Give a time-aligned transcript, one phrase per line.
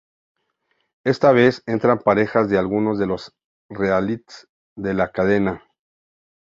[1.03, 3.35] Esta vez, entran parejas de algunos de los
[3.69, 5.63] realities de la cadena.